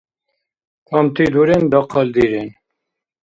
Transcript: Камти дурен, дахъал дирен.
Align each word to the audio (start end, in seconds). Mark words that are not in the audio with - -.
Камти 0.87 1.25
дурен, 1.33 1.63
дахъал 1.71 2.09
дирен. 2.15 2.49